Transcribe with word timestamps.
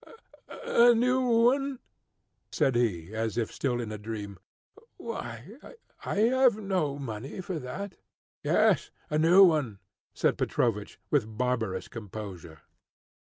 "A 0.65 0.95
new 0.95 1.21
one?" 1.23 1.77
said 2.51 2.73
he, 2.75 3.13
as 3.13 3.37
if 3.37 3.51
still 3.53 3.79
in 3.79 3.91
a 3.91 3.99
dream. 3.99 4.39
"Why, 4.97 5.57
I 6.03 6.15
have 6.15 6.57
no 6.57 6.97
money 6.97 7.39
for 7.39 7.59
that." 7.59 7.97
"Yes, 8.41 8.89
a 9.11 9.19
new 9.19 9.43
one," 9.43 9.77
said 10.15 10.39
Petrovich, 10.39 10.99
with 11.11 11.37
barbarous 11.37 11.87
composure. 11.87 12.61